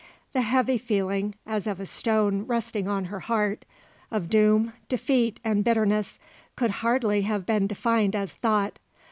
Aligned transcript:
The 0.33 0.41
heavy 0.41 0.79
feeling, 0.79 1.35
as 1.45 1.67
of 1.67 1.79
a 1.79 1.85
stone 1.85 2.47
resting 2.47 2.87
on 2.87 3.05
her 3.05 3.19
heart, 3.19 3.65
of 4.09 4.31
doom, 4.31 4.73
defeat 4.89 5.39
and 5.43 5.63
bitterness, 5.63 6.17
could 6.55 6.71
hardly 6.81 7.21
have 7.21 7.45
been 7.45 7.67
defined 7.67 8.15
as 8.15 8.33
thought. 8.33 8.79